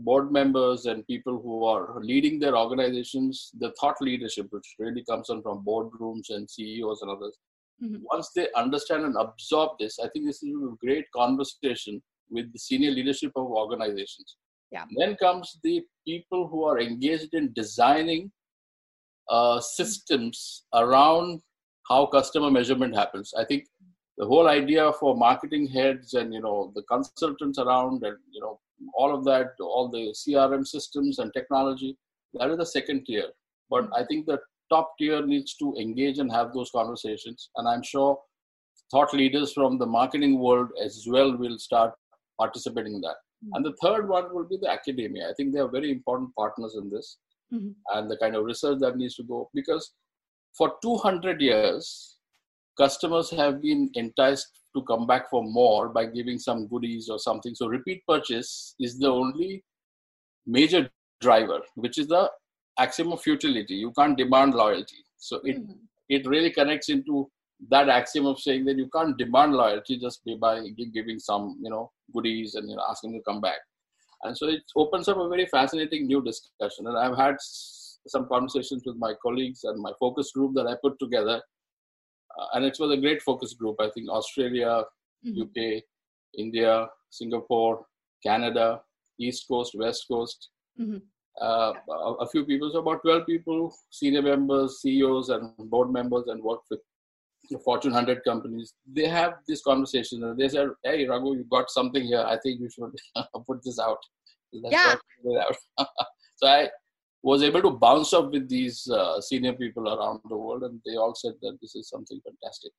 board 0.07 0.31
members 0.37 0.85
and 0.91 1.07
people 1.13 1.35
who 1.43 1.55
are 1.73 1.85
leading 2.11 2.35
their 2.43 2.55
organizations 2.63 3.49
the 3.63 3.71
thought 3.79 3.99
leadership 4.09 4.47
which 4.55 4.69
really 4.83 5.03
comes 5.11 5.29
on 5.35 5.41
from 5.45 5.63
boardrooms 5.69 6.29
and 6.35 6.49
ceos 6.55 7.01
and 7.01 7.11
others 7.15 7.35
Mhm. 7.83 7.99
once 8.13 8.27
they 8.35 8.47
understand 8.63 9.03
and 9.07 9.15
absorb 9.25 9.71
this 9.79 9.99
i 9.99 10.07
think 10.09 10.25
this 10.25 10.41
is 10.43 10.49
a 10.71 10.75
great 10.85 11.05
conversation 11.21 12.01
with 12.35 12.51
the 12.53 12.59
senior 12.67 12.91
leadership 12.97 13.31
of 13.41 13.47
organizations 13.63 14.37
Yeah. 14.75 14.85
then 14.99 15.11
comes 15.25 15.47
the 15.67 15.75
people 16.09 16.41
who 16.51 16.61
are 16.69 16.79
engaged 16.89 17.33
in 17.39 17.45
designing 17.59 18.23
uh, 19.35 19.59
systems 19.59 20.65
around 20.73 21.41
how 21.89 21.99
customer 22.15 22.49
measurement 22.51 22.95
happens. 22.95 23.33
I 23.41 23.43
think 23.49 23.61
the 24.17 24.25
whole 24.31 24.47
idea 24.47 24.83
for 24.99 25.15
marketing 25.15 25.67
heads 25.67 26.13
and 26.19 26.33
you 26.33 26.41
know 26.45 26.57
the 26.75 26.83
consultants 26.93 27.57
around 27.65 28.03
and 28.03 28.17
you 28.35 28.41
know 28.43 28.59
all 28.99 29.11
of 29.17 29.23
that, 29.25 29.47
all 29.59 29.87
the 29.89 30.03
CRM 30.21 30.65
systems 30.75 31.19
and 31.19 31.31
technology, 31.33 31.91
that 32.35 32.49
is 32.51 32.57
the 32.57 32.65
second 32.77 33.05
tier. 33.05 33.29
But 33.69 33.89
I 33.99 34.03
think 34.05 34.25
the 34.25 34.39
top 34.69 34.97
tier 34.97 35.25
needs 35.25 35.55
to 35.55 35.75
engage 35.79 36.19
and 36.19 36.31
have 36.31 36.53
those 36.53 36.71
conversations. 36.71 37.49
And 37.57 37.67
I'm 37.67 37.83
sure 37.83 38.19
thought 38.91 39.13
leaders 39.13 39.53
from 39.53 39.77
the 39.77 39.85
marketing 39.85 40.39
world 40.39 40.69
as 40.83 41.05
well 41.07 41.35
will 41.35 41.57
start 41.57 41.93
participating 42.39 42.95
in 42.95 43.01
that. 43.01 43.15
And 43.53 43.65
the 43.65 43.75
third 43.81 44.07
one 44.09 44.33
will 44.33 44.45
be 44.45 44.57
the 44.57 44.69
academia. 44.69 45.29
I 45.29 45.33
think 45.33 45.53
they 45.53 45.59
are 45.59 45.67
very 45.67 45.91
important 45.91 46.33
partners 46.35 46.75
in 46.75 46.89
this 46.89 47.17
Mhm. 47.53 47.75
and 47.93 48.09
the 48.09 48.17
kind 48.17 48.35
of 48.35 48.45
research 48.45 48.79
that 48.79 48.97
needs 48.97 49.15
to 49.15 49.23
go 49.23 49.49
because 49.53 49.93
for 50.57 50.77
200 50.81 51.41
years 51.41 52.17
customers 52.77 53.29
have 53.29 53.61
been 53.61 53.89
enticed 53.93 54.61
to 54.75 54.81
come 54.83 55.05
back 55.07 55.29
for 55.29 55.43
more 55.43 55.89
by 55.89 56.05
giving 56.05 56.37
some 56.37 56.67
goodies 56.67 57.09
or 57.09 57.19
something. 57.19 57.55
So 57.55 57.67
repeat 57.67 58.03
purchase 58.07 58.75
is 58.79 58.97
the 58.99 59.07
only 59.07 59.63
major 60.45 60.89
driver, 61.21 61.61
which 61.75 61.97
is 61.97 62.07
the 62.07 62.31
axiom 62.79 63.11
of 63.11 63.21
futility. 63.21 63.75
You 63.75 63.91
can't 63.97 64.17
demand 64.17 64.53
loyalty. 64.53 65.05
So 65.17 65.37
it 65.43 65.57
mm-hmm. 65.57 65.73
it 66.09 66.27
really 66.27 66.51
connects 66.51 66.89
into 66.89 67.29
that 67.69 67.89
axiom 67.89 68.25
of 68.25 68.39
saying 68.39 68.65
that 68.65 68.77
you 68.77 68.89
can't 68.93 69.17
demand 69.17 69.53
loyalty 69.53 69.97
just 69.97 70.21
by 70.39 70.61
giving 70.93 71.19
some 71.19 71.57
you 71.61 71.69
know 71.69 71.91
goodies 72.13 72.55
and 72.55 72.69
you 72.69 72.75
know 72.75 72.83
asking 72.89 73.13
to 73.13 73.21
come 73.21 73.41
back. 73.41 73.59
And 74.23 74.37
so 74.37 74.47
it 74.47 74.63
opens 74.75 75.07
up 75.07 75.17
a 75.17 75.29
very 75.29 75.45
fascinating 75.45 76.07
new 76.07 76.21
discussion. 76.21 76.87
And 76.87 76.97
I've 76.97 77.17
had 77.17 77.35
some 78.07 78.27
conversations 78.27 78.83
with 78.85 78.95
my 78.97 79.13
colleagues 79.21 79.63
and 79.63 79.81
my 79.81 79.91
focus 79.99 80.31
group 80.31 80.53
that 80.55 80.67
I 80.67 80.75
put 80.81 80.97
together. 80.99 81.41
Uh, 82.37 82.45
and 82.53 82.65
it 82.65 82.77
was 82.79 82.91
a 82.91 82.99
great 82.99 83.21
focus 83.21 83.53
group. 83.53 83.75
I 83.79 83.89
think 83.91 84.09
Australia, 84.09 84.83
mm-hmm. 85.25 85.41
UK, 85.41 85.83
India, 86.37 86.87
Singapore, 87.09 87.85
Canada, 88.23 88.81
East 89.19 89.45
Coast, 89.47 89.73
West 89.75 90.05
Coast. 90.09 90.49
Mm-hmm. 90.79 90.97
Uh, 91.41 91.73
a, 92.21 92.27
few 92.27 92.45
people, 92.45 92.71
so 92.71 92.79
about 92.79 93.01
12 93.01 93.25
people, 93.25 93.75
senior 93.89 94.21
members, 94.21 94.79
CEOs, 94.81 95.29
and 95.29 95.51
board 95.69 95.91
members, 95.91 96.27
and 96.27 96.41
work 96.41 96.61
with 96.69 96.79
Fortune 97.63 97.91
100 97.91 98.23
companies. 98.23 98.73
They 98.91 99.07
have 99.07 99.33
this 99.47 99.61
conversation 99.61 100.23
and 100.23 100.39
they 100.39 100.47
said, 100.49 100.69
Hey, 100.83 101.05
Raghu, 101.05 101.35
you 101.35 101.45
got 101.51 101.69
something 101.69 102.03
here. 102.03 102.21
I 102.25 102.37
think 102.41 102.61
you 102.61 102.69
should 102.69 102.91
put 103.47 103.63
this 103.63 103.79
out. 103.79 103.97
yeah. 104.53 104.95
so 106.37 106.47
I 106.47 106.69
was 107.21 107.43
able 107.43 107.61
to 107.63 107.71
bounce 107.71 108.13
up 108.13 108.31
with 108.31 108.47
these 108.47 108.87
uh, 108.89 109.19
senior 109.19 109.53
people 109.53 109.89
around 109.89 110.21
the 110.29 110.37
world, 110.37 110.63
and 110.63 110.79
they 110.85 110.95
all 110.95 111.15
said 111.15 111.33
that 111.41 111.57
this 111.61 111.75
is 111.75 111.89
something 111.89 112.19
fantastic. 112.23 112.71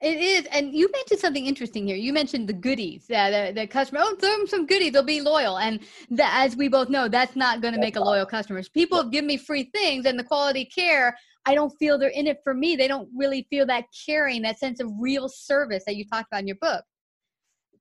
It 0.00 0.18
is, 0.18 0.46
and 0.52 0.74
you 0.74 0.90
mentioned 0.92 1.20
something 1.20 1.46
interesting 1.46 1.86
here. 1.86 1.96
You 1.96 2.12
mentioned 2.12 2.48
the 2.48 2.52
goodies. 2.52 3.06
Yeah, 3.08 3.30
the, 3.30 3.52
the 3.52 3.66
customer. 3.66 4.00
Oh, 4.02 4.14
throw 4.16 4.30
them 4.30 4.46
some 4.46 4.66
goodies; 4.66 4.92
they'll 4.92 5.02
be 5.02 5.20
loyal. 5.20 5.58
And 5.58 5.80
the, 6.10 6.26
as 6.26 6.56
we 6.56 6.68
both 6.68 6.90
know, 6.90 7.08
that's 7.08 7.36
not 7.36 7.62
going 7.62 7.74
to 7.74 7.80
make 7.80 7.96
a 7.96 8.00
loyal 8.00 8.26
customer. 8.26 8.62
People 8.74 9.04
give 9.04 9.24
me 9.24 9.36
free 9.36 9.70
things, 9.74 10.04
and 10.04 10.18
the 10.18 10.24
quality 10.24 10.64
care. 10.66 11.16
I 11.46 11.54
don't 11.54 11.72
feel 11.78 11.96
they're 11.96 12.10
in 12.10 12.26
it 12.26 12.40
for 12.42 12.54
me. 12.54 12.76
They 12.76 12.88
don't 12.88 13.08
really 13.16 13.46
feel 13.48 13.66
that 13.66 13.84
caring, 14.06 14.42
that 14.42 14.58
sense 14.58 14.80
of 14.80 14.90
real 15.00 15.28
service 15.28 15.84
that 15.86 15.96
you 15.96 16.04
talked 16.04 16.28
about 16.30 16.40
in 16.40 16.48
your 16.48 16.56
book. 16.60 16.84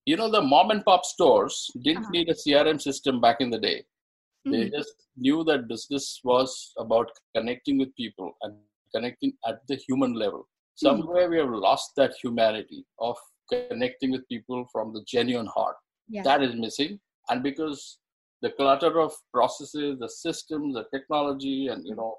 You 0.05 0.17
know, 0.17 0.29
the 0.29 0.41
mom 0.41 0.69
and 0.69 0.85
pop 0.85 1.03
stores 1.03 1.69
didn't 1.83 2.03
uh-huh. 2.03 2.11
need 2.11 2.29
a 2.29 2.35
CRM 2.35 2.79
system 2.79 3.19
back 3.19 3.37
in 3.39 3.49
the 3.49 3.57
day. 3.57 3.83
Mm-hmm. 4.47 4.51
They 4.51 4.69
just 4.69 4.93
knew 5.17 5.43
that 5.45 5.67
business 5.67 6.21
was 6.23 6.73
about 6.77 7.09
connecting 7.35 7.79
with 7.79 7.95
people 7.95 8.37
and 8.43 8.55
connecting 8.93 9.33
at 9.47 9.65
the 9.67 9.75
human 9.75 10.13
level. 10.13 10.47
Somewhere 10.75 11.29
we 11.29 11.37
have 11.37 11.49
lost 11.49 11.91
that 11.95 12.13
humanity 12.21 12.85
of 12.99 13.17
connecting 13.49 14.11
with 14.11 14.27
people 14.27 14.65
from 14.71 14.93
the 14.93 15.03
genuine 15.07 15.47
heart 15.47 15.75
yeah. 16.09 16.21
that 16.23 16.43
is 16.43 16.55
missing 16.55 16.99
and 17.29 17.41
because 17.41 17.99
the 18.41 18.51
clutter 18.51 18.99
of 18.99 19.13
processes 19.33 19.97
the 19.99 20.09
systems 20.09 20.75
the 20.75 20.85
technology 20.93 21.67
and 21.67 21.85
you 21.85 21.95
know 21.95 22.15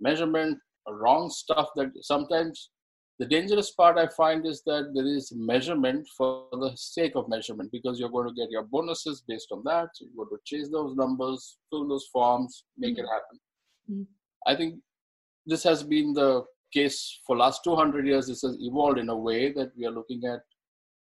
measurement 0.00 0.58
wrong 0.88 1.28
stuff 1.28 1.68
that 1.76 1.90
sometimes 2.00 2.70
the 3.18 3.26
dangerous 3.26 3.70
part 3.72 3.98
i 3.98 4.06
find 4.16 4.46
is 4.46 4.62
that 4.64 4.90
there 4.94 5.06
is 5.06 5.32
measurement 5.34 6.06
for 6.16 6.46
the 6.52 6.70
sake 6.76 7.12
of 7.14 7.28
measurement 7.28 7.70
because 7.70 8.00
you're 8.00 8.16
going 8.16 8.28
to 8.28 8.34
get 8.34 8.50
your 8.50 8.62
bonuses 8.62 9.22
based 9.28 9.48
on 9.52 9.62
that 9.64 9.88
so 9.94 10.06
you're 10.06 10.24
going 10.24 10.38
to 10.38 10.42
chase 10.44 10.68
those 10.70 10.96
numbers 10.96 11.58
fill 11.68 11.86
those 11.86 12.06
forms 12.12 12.64
make 12.78 12.96
mm-hmm. 12.96 13.04
it 13.04 13.08
happen 13.08 13.40
mm-hmm. 13.90 14.50
i 14.50 14.56
think 14.56 14.76
this 15.46 15.62
has 15.62 15.82
been 15.82 16.12
the 16.14 16.42
case 16.72 17.20
for 17.26 17.36
last 17.36 17.62
200 17.64 18.06
years 18.06 18.26
this 18.26 18.42
has 18.42 18.56
evolved 18.60 18.98
in 18.98 19.08
a 19.08 19.16
way 19.16 19.52
that 19.52 19.72
we 19.76 19.86
are 19.86 19.90
looking 19.90 20.24
at 20.24 20.40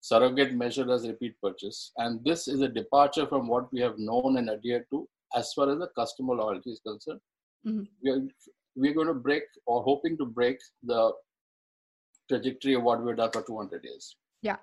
surrogate 0.02 0.54
measured 0.54 0.90
as 0.90 1.08
repeat 1.08 1.36
purchase. 1.42 1.92
And 1.98 2.24
this 2.24 2.48
is 2.48 2.62
a 2.62 2.68
departure 2.68 3.28
from 3.28 3.48
what 3.48 3.72
we 3.74 3.82
have 3.82 3.98
known 3.98 4.38
and 4.38 4.50
adhered 4.50 4.86
to 4.92 5.08
as 5.36 5.52
far 5.54 5.70
as 5.72 5.80
the 5.80 5.88
customer 5.88 6.36
loyalty 6.36 6.72
is 6.72 6.82
concerned. 6.86 7.20
Mm-hmm. 7.68 7.84
we 8.02 8.12
are 8.12 8.22
we're 8.78 8.94
going 8.94 9.08
to 9.08 9.14
break 9.14 9.44
or 9.66 9.84
hoping 9.84 10.18
to 10.18 10.26
break 10.26 10.58
the 10.84 11.12
trajectory 12.30 12.76
of 12.76 12.84
what 12.84 13.04
we've 13.04 13.18
done 13.18 13.32
for 13.34 13.42
200 13.42 13.84
years. 13.84 14.16
Yeah 14.42 14.56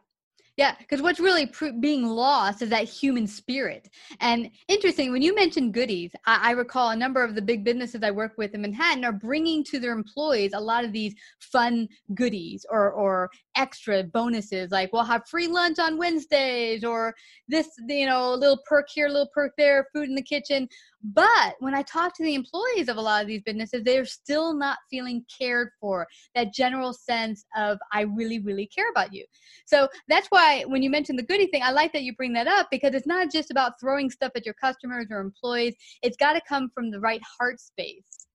yeah, 0.56 0.74
because 0.78 1.02
what's 1.02 1.20
really 1.20 1.46
pr- 1.46 1.72
being 1.80 2.06
lost 2.06 2.62
is 2.62 2.70
that 2.70 2.84
human 2.84 3.26
spirit. 3.26 3.90
And 4.20 4.50
interesting, 4.68 5.12
when 5.12 5.20
you 5.20 5.34
mentioned 5.34 5.74
goodies, 5.74 6.12
I-, 6.24 6.48
I 6.48 6.50
recall 6.52 6.90
a 6.90 6.96
number 6.96 7.22
of 7.22 7.34
the 7.34 7.42
big 7.42 7.62
businesses 7.62 8.02
I 8.02 8.10
work 8.10 8.32
with 8.38 8.54
in 8.54 8.62
Manhattan 8.62 9.04
are 9.04 9.12
bringing 9.12 9.62
to 9.64 9.78
their 9.78 9.92
employees 9.92 10.52
a 10.54 10.60
lot 10.60 10.84
of 10.84 10.92
these 10.92 11.14
fun 11.40 11.88
goodies 12.14 12.64
or, 12.70 12.90
or 12.92 13.30
extra 13.56 14.02
bonuses, 14.02 14.70
like 14.70 14.92
we'll 14.92 15.04
have 15.04 15.28
free 15.28 15.48
lunch 15.48 15.78
on 15.78 15.98
Wednesdays 15.98 16.84
or 16.84 17.14
this, 17.48 17.68
you 17.88 18.06
know, 18.06 18.32
a 18.32 18.36
little 18.36 18.60
perk 18.66 18.86
here, 18.92 19.06
a 19.06 19.10
little 19.10 19.30
perk 19.34 19.52
there, 19.58 19.86
food 19.92 20.08
in 20.08 20.14
the 20.14 20.22
kitchen. 20.22 20.68
But 21.02 21.54
when 21.60 21.74
I 21.74 21.82
talk 21.82 22.16
to 22.16 22.24
the 22.24 22.34
employees 22.34 22.88
of 22.88 22.96
a 22.96 23.00
lot 23.00 23.22
of 23.22 23.28
these 23.28 23.42
businesses, 23.42 23.82
they're 23.84 24.04
still 24.04 24.54
not 24.54 24.78
feeling 24.90 25.24
cared 25.38 25.68
for 25.80 26.06
that 26.34 26.52
general 26.52 26.92
sense 26.92 27.44
of, 27.56 27.78
I 27.92 28.02
really, 28.02 28.40
really 28.40 28.66
care 28.66 28.90
about 28.90 29.12
you. 29.12 29.24
So 29.66 29.88
that's 30.08 30.26
why 30.28 30.45
when 30.66 30.82
you 30.82 30.90
mentioned 30.90 31.18
the 31.18 31.24
goodie 31.24 31.46
thing, 31.46 31.62
I 31.62 31.70
like 31.70 31.92
that 31.92 32.02
you 32.02 32.14
bring 32.14 32.32
that 32.34 32.46
up 32.46 32.68
because 32.70 32.94
it's 32.94 33.06
not 33.06 33.30
just 33.30 33.50
about 33.50 33.72
throwing 33.80 34.10
stuff 34.10 34.32
at 34.36 34.44
your 34.44 34.54
customers 34.54 35.06
or 35.10 35.20
employees, 35.20 35.74
it's 36.02 36.16
got 36.16 36.34
to 36.34 36.40
come 36.48 36.70
from 36.74 36.90
the 36.90 37.00
right 37.00 37.22
heart 37.38 37.60
space. 37.60 38.26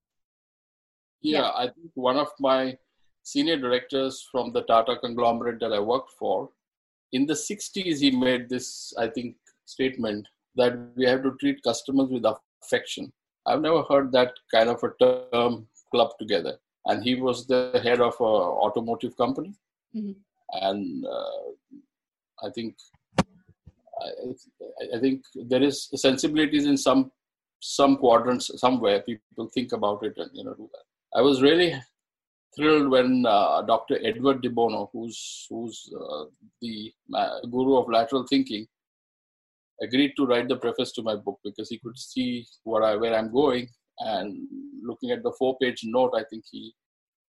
Yeah, 1.21 1.39
yeah, 1.39 1.51
I 1.55 1.63
think 1.65 1.91
one 1.93 2.17
of 2.17 2.29
my 2.39 2.77
senior 3.23 3.57
directors 3.57 4.27
from 4.31 4.51
the 4.51 4.63
Tata 4.63 4.95
conglomerate 4.97 5.59
that 5.59 5.73
I 5.73 5.79
worked 5.79 6.11
for, 6.17 6.49
in 7.11 7.25
the 7.25 7.33
60s, 7.33 7.99
he 7.99 8.11
made 8.11 8.49
this, 8.49 8.93
I 8.97 9.07
think, 9.07 9.35
statement 9.65 10.27
that 10.55 10.77
we 10.95 11.05
have 11.05 11.23
to 11.23 11.35
treat 11.39 11.63
customers 11.63 12.09
with 12.09 12.25
affection. 12.63 13.11
I've 13.45 13.61
never 13.61 13.83
heard 13.83 14.11
that 14.13 14.33
kind 14.53 14.69
of 14.69 14.83
a 14.83 14.91
term 14.99 15.67
club 15.91 16.11
together. 16.19 16.57
And 16.85 17.03
he 17.03 17.15
was 17.15 17.45
the 17.47 17.79
head 17.83 18.01
of 18.01 18.15
an 18.19 18.25
automotive 18.25 19.15
company. 19.17 19.53
Mm-hmm. 19.95 20.11
And 20.65 21.05
uh, 21.05 21.51
I 22.43 22.49
think 22.49 22.75
I, 23.19 24.97
I, 24.97 24.99
think 24.99 25.23
there 25.35 25.61
is 25.61 25.89
sensibilities 25.95 26.65
in 26.65 26.77
some 26.77 27.11
some 27.59 27.97
quadrants 27.97 28.49
somewhere. 28.59 29.01
People 29.01 29.49
think 29.53 29.71
about 29.73 30.03
it 30.03 30.13
and 30.17 30.29
you 30.33 30.43
know 30.43 30.53
do 30.53 30.69
that. 30.71 31.19
I 31.19 31.21
was 31.21 31.41
really 31.41 31.75
thrilled 32.55 32.89
when 32.89 33.25
uh, 33.25 33.61
Dr. 33.61 33.99
Edward 34.03 34.41
de 34.41 34.49
Bono, 34.49 34.89
who's 34.91 35.47
who's 35.49 35.91
uh, 35.95 36.25
the 36.61 36.91
uh, 37.13 37.39
guru 37.51 37.77
of 37.77 37.89
lateral 37.89 38.25
thinking, 38.27 38.67
agreed 39.81 40.13
to 40.17 40.25
write 40.25 40.47
the 40.47 40.57
preface 40.57 40.91
to 40.93 41.03
my 41.03 41.15
book 41.15 41.39
because 41.43 41.69
he 41.69 41.79
could 41.79 41.97
see 41.97 42.45
what 42.63 42.83
I, 42.83 42.95
where 42.95 43.15
I'm 43.15 43.31
going. 43.31 43.67
And 43.99 44.47
looking 44.83 45.11
at 45.11 45.21
the 45.21 45.33
four-page 45.37 45.81
note, 45.83 46.13
I 46.15 46.23
think 46.29 46.43
he 46.51 46.73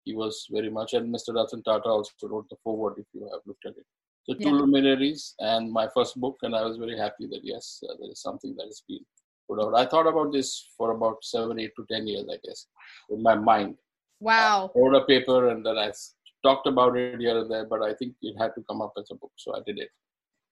he 0.04 0.14
was 0.14 0.46
very 0.50 0.70
much. 0.70 0.94
And 0.94 1.14
Mr. 1.14 1.34
Ratan 1.34 1.62
Tata 1.62 1.88
also 1.88 2.12
wrote 2.22 2.48
the 2.48 2.56
foreword, 2.62 2.94
if 2.98 3.06
you 3.12 3.28
have 3.32 3.40
looked 3.46 3.66
at 3.66 3.76
it. 3.76 3.86
So 4.24 4.34
two 4.34 4.50
yeah. 4.50 4.50
luminaries 4.50 5.34
and 5.38 5.72
my 5.72 5.88
first 5.94 6.20
book, 6.20 6.36
and 6.42 6.54
I 6.54 6.62
was 6.62 6.76
very 6.76 6.96
happy 6.96 7.26
that 7.28 7.40
yes, 7.42 7.82
uh, 7.88 7.94
there 7.98 8.10
is 8.10 8.20
something 8.20 8.54
that 8.56 8.66
has 8.66 8.82
been 8.88 9.00
put 9.48 9.60
out. 9.60 9.74
I 9.74 9.86
thought 9.86 10.06
about 10.06 10.32
this 10.32 10.68
for 10.76 10.92
about 10.92 11.16
seven, 11.22 11.58
eight 11.58 11.72
to 11.76 11.86
ten 11.90 12.06
years, 12.06 12.26
I 12.30 12.36
guess, 12.44 12.66
in 13.10 13.22
my 13.22 13.34
mind. 13.34 13.76
Wow. 14.20 14.70
I 14.76 14.78
wrote 14.78 15.02
a 15.02 15.06
paper 15.06 15.48
and 15.48 15.64
then 15.64 15.78
I 15.78 15.90
talked 16.42 16.66
about 16.66 16.96
it 16.96 17.20
here 17.20 17.38
and 17.38 17.50
there, 17.50 17.66
but 17.66 17.82
I 17.82 17.94
think 17.94 18.14
it 18.22 18.36
had 18.38 18.54
to 18.54 18.64
come 18.68 18.82
up 18.82 18.92
as 18.98 19.08
a 19.10 19.14
book, 19.14 19.32
so 19.36 19.54
I 19.54 19.60
did 19.66 19.78
it. 19.78 19.88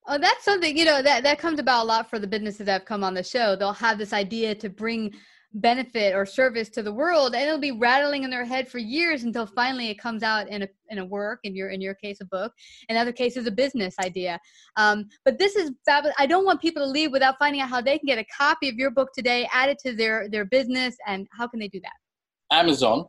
Oh, 0.07 0.17
that's 0.17 0.45
something 0.45 0.77
you 0.77 0.87
know 0.87 1.03
that 1.03 1.23
that 1.23 1.39
comes 1.39 1.59
about 1.59 1.85
a 1.85 1.87
lot 1.87 2.09
for 2.09 2.19
the 2.19 2.27
businesses 2.27 2.65
that 2.65 2.73
have 2.73 2.85
come 2.87 3.05
on 3.05 3.13
the 3.13 3.23
show. 3.23 3.55
They'll 3.55 3.75
have 3.75 3.99
this 3.99 4.15
idea 4.15 4.55
to 4.55 4.71
bring 4.71 5.13
benefit 5.55 6.15
or 6.15 6.27
service 6.27 6.69
to 6.69 6.83
the 6.83 6.93
world, 6.93 7.35
and 7.35 7.43
it'll 7.43 7.59
be 7.59 7.73
rattling 7.73 8.23
in 8.23 8.31
their 8.31 8.45
head 8.45 8.69
for 8.69 8.79
years 8.79 9.23
until 9.23 9.47
finally 9.47 9.89
it 9.89 9.99
comes 9.99 10.23
out 10.23 10.49
in 10.49 10.63
a 10.63 10.69
in 10.91 10.99
a 10.99 11.05
work. 11.05 11.41
In 11.45 11.55
your 11.55 11.71
in 11.71 11.81
your 11.81 11.95
case, 11.95 12.19
a 12.21 12.27
book. 12.27 12.53
In 12.89 12.97
other 12.97 13.13
cases, 13.13 13.47
a 13.47 13.51
business 13.51 13.95
idea. 13.99 14.39
Um, 14.77 15.07
but 15.25 15.39
this 15.39 15.57
is 15.57 15.73
fabulous. 15.85 16.15
I 16.19 16.27
don't 16.27 16.45
want 16.45 16.61
people 16.61 16.83
to 16.85 16.91
leave 16.91 17.13
without 17.13 17.37
finding 17.39 17.61
out 17.61 17.71
how 17.71 17.81
they 17.81 17.99
can 17.99 18.07
get 18.07 18.19
a 18.19 18.25
copy 18.37 18.69
of 18.69 18.77
your 18.77 18.91
book 18.91 19.11
today, 19.15 19.49
add 19.53 19.71
it 19.71 19.79
to 19.87 19.95
their 19.95 20.29
their 20.29 20.45
business, 20.45 20.97
and 21.07 21.27
how 21.37 21.49
can 21.49 21.61
they 21.61 21.69
do 21.69 21.81
that? 21.81 22.57
Amazon 22.57 23.07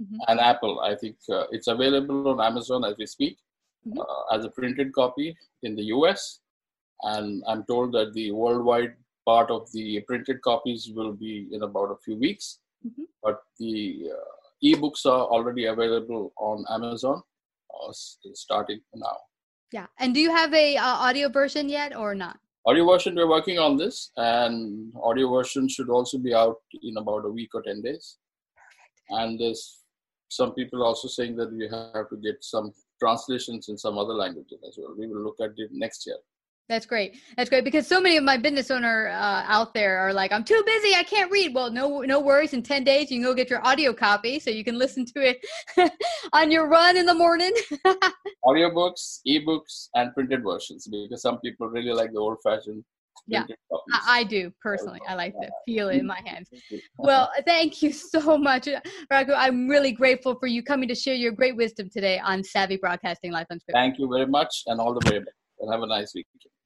mm-hmm. 0.00 0.16
and 0.28 0.40
Apple. 0.40 0.80
I 0.80 0.94
think 0.94 1.16
uh, 1.30 1.44
it's 1.50 1.66
available 1.66 2.28
on 2.28 2.40
Amazon 2.40 2.84
as 2.84 2.96
we 2.98 3.06
speak 3.06 3.38
mm-hmm. 3.86 3.98
uh, 3.98 4.36
as 4.36 4.44
a 4.44 4.50
printed 4.50 4.92
copy 4.92 5.36
in 5.62 5.76
the 5.76 5.84
US. 5.84 6.40
And 7.02 7.44
I'm 7.46 7.64
told 7.64 7.92
that 7.92 8.12
the 8.12 8.32
worldwide 8.32 8.94
part 9.28 9.50
of 9.50 9.70
the 9.72 10.00
printed 10.08 10.40
copies 10.42 10.90
will 10.96 11.12
be 11.12 11.48
in 11.52 11.62
about 11.62 11.90
a 11.92 12.02
few 12.04 12.16
weeks. 12.16 12.60
Mm-hmm. 12.86 13.06
But 13.22 13.40
the 13.58 14.10
uh, 14.16 14.36
ebooks 14.68 15.04
are 15.04 15.24
already 15.34 15.66
available 15.66 16.32
on 16.38 16.64
Amazon 16.70 17.22
uh, 17.74 17.92
starting 17.92 18.80
now. 18.94 19.18
Yeah. 19.72 19.86
And 19.98 20.14
do 20.14 20.20
you 20.20 20.30
have 20.30 20.54
a 20.54 20.76
uh, 20.76 20.96
audio 21.06 21.28
version 21.28 21.68
yet 21.68 21.94
or 21.94 22.14
not? 22.14 22.38
Audio 22.66 22.86
version, 22.90 23.14
we're 23.14 23.28
working 23.28 23.58
on 23.58 23.76
this, 23.76 24.10
and 24.16 24.92
audio 25.02 25.30
version 25.30 25.68
should 25.68 25.90
also 25.90 26.18
be 26.18 26.34
out 26.34 26.56
in 26.82 26.96
about 26.96 27.24
a 27.24 27.30
week 27.30 27.50
or 27.54 27.62
10 27.62 27.82
days. 27.82 28.18
Perfect. 28.56 29.20
And 29.20 29.40
there's 29.40 29.84
some 30.28 30.52
people 30.54 30.82
also 30.82 31.08
saying 31.08 31.36
that 31.36 31.52
we 31.52 31.68
have 31.68 32.08
to 32.10 32.16
get 32.16 32.42
some 32.42 32.72
translations 33.02 33.68
in 33.68 33.78
some 33.78 33.96
other 33.96 34.14
languages 34.14 34.58
as 34.68 34.76
well. 34.78 34.94
We 34.98 35.06
will 35.06 35.22
look 35.22 35.40
at 35.40 35.52
it 35.56 35.70
next 35.72 36.06
year. 36.06 36.18
That's 36.68 36.84
great. 36.84 37.18
That's 37.36 37.48
great 37.48 37.64
because 37.64 37.86
so 37.86 37.98
many 37.98 38.18
of 38.18 38.24
my 38.24 38.36
business 38.36 38.70
owner 38.70 39.08
uh, 39.08 39.44
out 39.46 39.72
there 39.72 39.98
are 39.98 40.12
like, 40.12 40.32
"I'm 40.32 40.44
too 40.44 40.62
busy. 40.66 40.94
I 40.94 41.02
can't 41.02 41.30
read." 41.30 41.54
Well, 41.54 41.70
no, 41.70 42.00
no 42.00 42.20
worries. 42.20 42.52
In 42.52 42.62
ten 42.62 42.84
days, 42.84 43.10
you 43.10 43.16
can 43.18 43.24
go 43.24 43.34
get 43.34 43.48
your 43.48 43.66
audio 43.66 43.94
copy 43.94 44.38
so 44.38 44.50
you 44.50 44.64
can 44.64 44.78
listen 44.78 45.06
to 45.06 45.30
it 45.30 45.92
on 46.34 46.50
your 46.50 46.68
run 46.68 46.98
in 46.98 47.06
the 47.06 47.14
morning. 47.14 47.52
Audiobooks, 48.44 49.20
ebooks, 49.26 49.88
and 49.94 50.12
printed 50.12 50.42
versions 50.42 50.86
because 50.86 51.22
some 51.22 51.38
people 51.38 51.68
really 51.68 51.92
like 51.92 52.12
the 52.12 52.18
old-fashioned. 52.18 52.84
Yeah, 53.26 53.44
I, 53.92 54.20
I, 54.20 54.24
do 54.24 54.50
personally. 54.62 55.00
I 55.06 55.14
like 55.14 55.34
to 55.34 55.50
feel 55.66 55.88
it 55.88 55.96
in 55.96 56.06
my 56.06 56.20
hands. 56.24 56.48
Well, 56.96 57.30
thank 57.46 57.82
you 57.82 57.92
so 57.92 58.38
much, 58.38 58.68
Raghu. 59.10 59.32
I'm 59.32 59.68
really 59.68 59.92
grateful 59.92 60.34
for 60.38 60.46
you 60.46 60.62
coming 60.62 60.88
to 60.88 60.94
share 60.94 61.14
your 61.14 61.32
great 61.32 61.56
wisdom 61.56 61.90
today 61.90 62.20
on 62.20 62.42
Savvy 62.44 62.76
Broadcasting 62.76 63.32
Life 63.32 63.46
Unscripted. 63.52 63.72
Thank 63.72 63.98
you 63.98 64.08
very 64.08 64.26
much, 64.26 64.62
and 64.66 64.80
all 64.80 64.94
the 64.94 65.06
very 65.08 65.20
best. 65.20 65.36
And 65.60 65.72
have 65.72 65.82
a 65.82 65.86
nice 65.86 66.14
week. 66.14 66.26